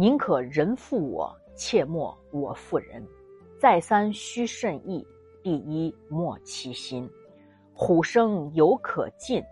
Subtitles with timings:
[0.00, 3.06] 宁可人负我，切莫我负人。
[3.58, 5.06] 再三须慎意，
[5.42, 7.06] 第一莫欺心。
[7.74, 9.42] 虎生犹可近，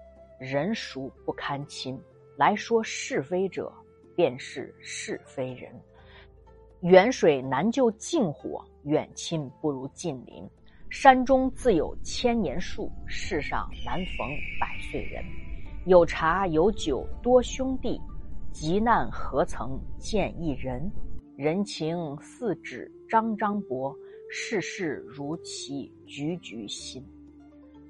[0.41, 2.01] 人孰不堪亲？
[2.39, 3.71] 来说是非者，
[4.17, 5.71] 便是是非人。
[6.81, 10.49] 远水难救近火，远亲不如近邻。
[10.89, 14.27] 山中自有千年树，世上难逢
[14.59, 15.23] 百岁人。
[15.85, 18.01] 有茶有酒多兄弟，
[18.61, 20.91] 急难何曾见一人？
[21.37, 23.95] 人情似纸张张薄，
[24.29, 27.01] 世事如棋局局新。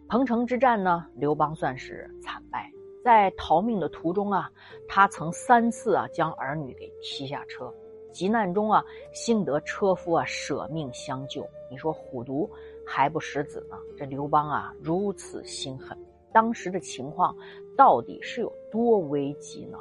[0.09, 2.71] 彭城之战呢，刘邦算是惨败。
[3.03, 4.51] 在逃命的途中啊，
[4.87, 7.73] 他曾三次啊将儿女给踢下车。
[8.13, 11.49] 急难中啊，幸得车夫啊舍命相救。
[11.71, 12.47] 你说虎毒？
[12.87, 13.77] 还不食子呢？
[13.97, 15.97] 这刘邦啊，如此心狠，
[16.31, 17.35] 当时的情况
[17.75, 19.79] 到底是有多危急呢？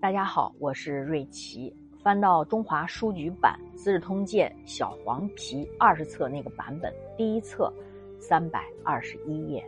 [0.00, 1.76] 大家好，我是瑞奇。
[2.02, 7.70] 翻到中华书局版《资治通鉴》小黄皮二十册那个版本，第一册
[8.18, 9.62] 三百二十一页。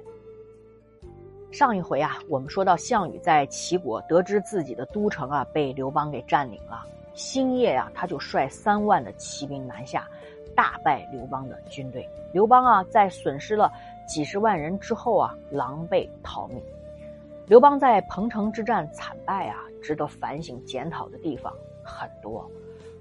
[1.50, 10.08] 上一回啊，我们说到项羽在齐国得知自己的都城啊被刘邦给占领了，星夜啊，他就率三万的骑兵南下。
[10.56, 13.70] 大败刘邦的军队，刘邦啊，在损失了
[14.08, 16.62] 几十万人之后啊，狼狈逃命。
[17.46, 21.52] 刘邦在彭城之战惨败啊，值得反省检讨的地方
[21.84, 22.48] 很多。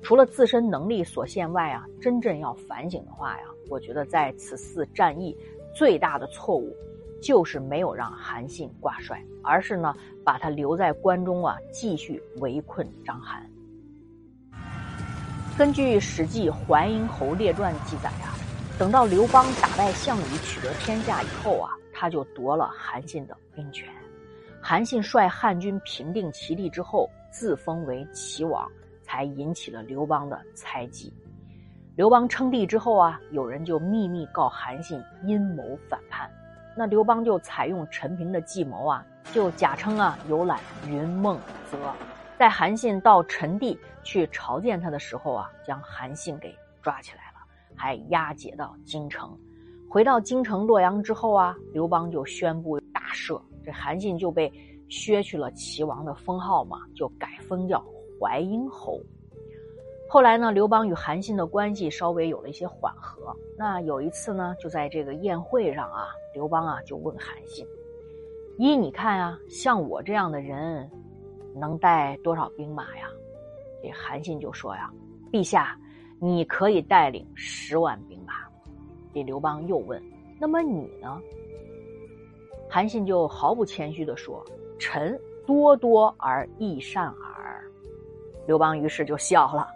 [0.02, 5.38] 除了自身能力所限外啊，真正要反省的话呀，我觉得在此次战役
[5.76, 6.76] 最大的错误，
[7.22, 13.44] 就是没有让韩信挂帅，而是呢，把他留在关中啊，继续围困章邯。
[15.56, 18.34] 根据《史记·淮阴侯列传》记载啊，
[18.80, 23.88] 等到刘邦打败项羽取得天下以后啊，他就夺了韩信的兵权。
[24.62, 28.70] 韩信率汉军平定齐地之后，自封为齐王，
[29.02, 31.12] 才引起了刘邦的猜忌。
[31.96, 36.30] 刘邦称帝之后啊，有人就秘密告韩信阴谋反叛，
[36.78, 41.38] 那刘邦就采用陈平的计谋啊，就假称啊游览云梦
[41.70, 41.78] 泽。
[42.38, 47.40] 在韩信到陈地去朝见他的时候啊，将韩信给抓起来了，
[47.76, 49.38] 还押解到京城。
[49.90, 54.52] 回到京城洛阳之后啊，刘邦就宣布大赦，这韩信就被
[54.90, 57.84] 削去了齐王的封号嘛，就改封叫
[58.20, 59.00] 淮阴侯。
[60.10, 63.36] 后来呢，刘邦与韩信的关系稍微有了一些缓和。
[63.58, 67.66] 那有一次呢，就在这个宴会上啊，刘邦啊就问韩信
[68.60, 70.90] ：“依你看啊，像我这样的人。”
[71.54, 73.10] 能带多少兵马呀？
[73.84, 74.90] 这韩信就说呀
[75.34, 75.78] ：“陛下，
[76.18, 78.36] 你可以带领十万兵马。”
[79.14, 80.02] 这刘邦又问
[80.40, 81.22] ：“那么你呢？”
[82.74, 84.42] 韩信就毫不谦虚的说
[84.80, 87.62] ：“臣多多而益善耳。”
[88.48, 89.68] 刘邦于是就笑了：“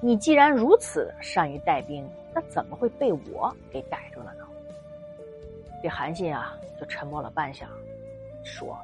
[0.00, 4.46] 你既然如此善于带兵，那怎么会被我给逮住了呢？”
[5.82, 7.64] 这韩信啊，就沉默了半晌，
[8.44, 8.78] 说。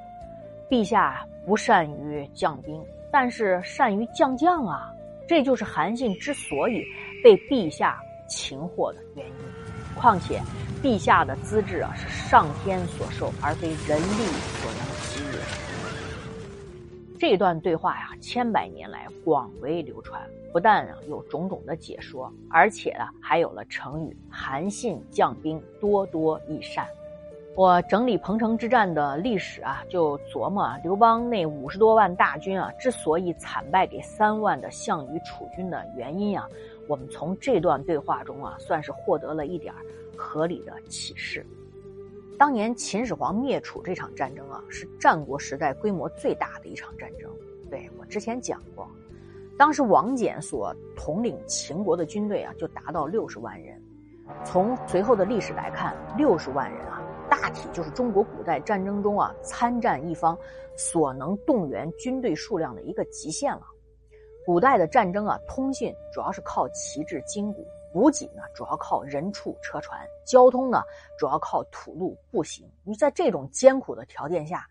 [0.69, 4.93] 陛下不善于将兵，但是善于将将啊！
[5.29, 6.85] 这就是韩信之所以
[7.23, 9.35] 被陛下擒获的原因。
[9.95, 10.41] 况且，
[10.83, 14.27] 陛下的资质啊是上天所授，而非人力
[14.61, 14.81] 所能
[15.33, 15.41] 给予。
[17.19, 20.21] 这段对话呀，千百年来广为流传，
[20.53, 26.87] 不但啊有种种的解说，而且啊还有了成语“韩信将兵多多益善”。
[27.57, 36.47] 我整理彭城之战的历史啊，就琢磨刘邦那五十多万大军啊，之所以惨败给三万的项羽楚军的原因啊，
[36.87, 39.73] 我们从这段对话中啊，算是获得了一点
[40.37, 41.45] 合理的启示。
[42.39, 47.31] 当年秦始皇灭楚这场战争啊，是战国时代规模最大的一场战争。
[47.71, 48.87] 对我之前讲过，
[49.57, 53.83] 当时王翦所统领秦国的军队啊，就达到六十万人。
[54.45, 57.03] 从随后的历史来看，六十万人啊。
[57.31, 60.39] 大体就是中国古代战争中啊，参战一方
[60.77, 63.63] 所能动员军队数量的一个极限了。
[64.45, 70.83] 古代的战争啊，通信主要是靠旗帜筋骨，补给呢主要靠人畜车船，交通呢
[71.19, 72.71] 主要靠土路步行。
[72.85, 74.67] 你在这种艰苦的条件下，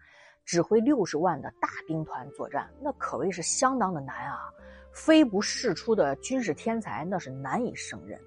[0.45, 4.54] 指挥六十万的大兵团作战，那可谓是相当的难啊！
[4.92, 8.22] 非不世出的军事天才，那是难以胜任。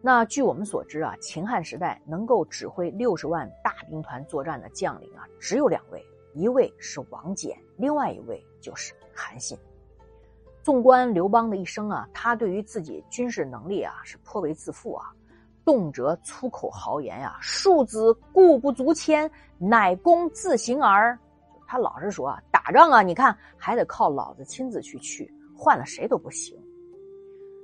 [0.00, 6.00] 那据我们所知啊，秦汉时代能够指挥六十万大兵团作战的将领啊，只有两位，
[6.34, 9.58] 一位是王翦，另外一位就是韩信。
[10.64, 15.12] 纵观刘邦的一生啊，他对于自己军事能力啊是颇为自负啊，
[15.62, 21.16] 动辄粗口豪言呀，“庶子固不足迁，乃公自行而。”
[21.68, 26.58] 他老是说啊，打仗啊，你看还得靠老子亲自去去，换了谁都不行。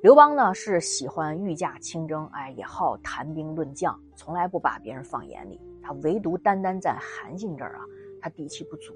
[0.02, 5.58] 刘邦呢是喜欢御驾亲征，哎，也好谈兵论将，从来不把别人放眼里。
[5.82, 7.80] 他唯独单单在韩信这儿啊，
[8.20, 8.92] 他底气不足，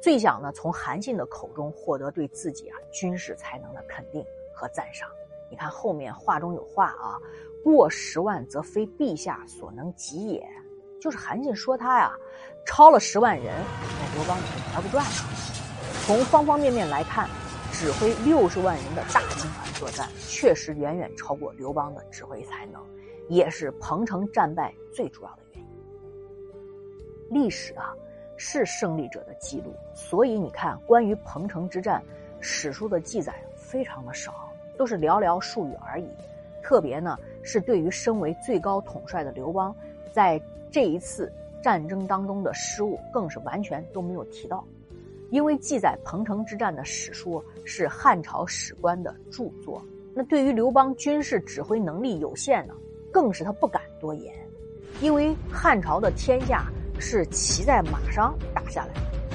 [0.00, 5.08] 最想呢从韩信的口中获得对自己啊军事才能的肯定和赞赏。
[5.50, 7.18] 你看后面话中有话啊，
[7.64, 10.46] 过十万则非陛下所能及也，
[11.00, 12.12] 就是韩信说他呀
[12.66, 15.10] 超了十万人，那刘邦是玩不转了。
[16.06, 17.28] 从方方面面来看。
[17.70, 22.82] 指挥六十万人的大军团作战，确实远远超过刘邦的指挥才能，
[23.28, 25.68] 也是彭城战败最主要的原因。
[27.30, 27.94] 历史啊，
[28.38, 32.02] 是胜利者的记录，所以你看，关于彭城之战，
[32.40, 34.48] 史书的记载非常的少，
[34.78, 36.08] 都是寥寥数语而已。
[36.62, 39.74] 特别呢，是对于身为最高统帅的刘邦，
[40.12, 40.40] 在
[40.70, 41.30] 这一次
[41.62, 44.64] 战争当中的失误，更是完全都没有提到。
[45.30, 49.82] 因为记载彭城之战的史书是汉朝史官的著作，
[50.14, 52.74] 那对于刘邦军事指挥能力有限呢，
[53.12, 54.32] 更是他不敢多言。
[55.00, 56.66] 因为汉朝的天下
[57.00, 58.94] 是骑在马上打下来，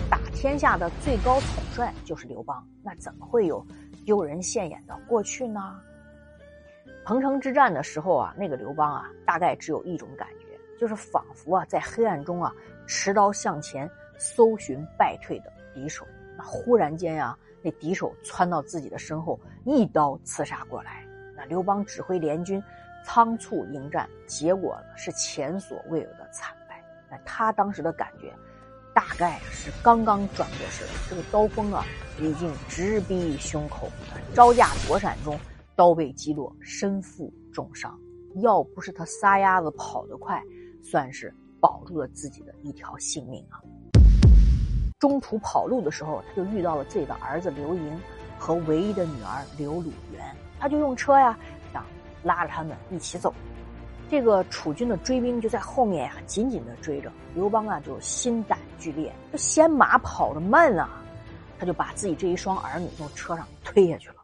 [0.10, 3.65] 打天下的最高统帅就是刘邦，那怎么会有
[4.06, 5.80] 丢人现眼的过去呢？
[7.06, 12.54] 彭城之战的时候啊，那个刘邦啊，大概只有一种感觉，就是仿佛啊在黑暗中啊
[12.86, 15.51] 持刀向前搜寻败退的。
[15.74, 16.06] 敌手，
[16.38, 21.04] 那忽然间呀，那敌手窜到自己的身后，一刀刺杀过来。
[21.36, 22.63] 那刘邦指挥联军
[23.04, 26.56] 仓促迎战，结果是前所未有的惨
[27.25, 28.33] 他当时的感觉，
[28.94, 31.83] 大概是刚刚转过身，这个刀锋啊
[32.19, 33.89] 已经直逼胸口，
[34.33, 35.39] 招架躲闪中，
[35.75, 37.98] 刀被击落，身负重伤。
[38.42, 40.42] 要不是他撒丫子跑得快，
[40.81, 43.62] 算是保住了自己的一条性命啊。
[45.00, 48.00] 中途跑路的时候，他就遇到了自己的儿子刘盈
[48.39, 51.38] 和唯一的女儿刘鲁元，他就用车呀
[51.71, 51.86] 想
[52.24, 53.33] 拉着他们一起走。
[54.13, 60.88] 这个楚军的追兵就在后面呀紧紧的追着刘邦啊，就心胆俱裂，这先马跑得慢啊，
[61.57, 64.23] 他就把自己这一双儿女从车上推下去了。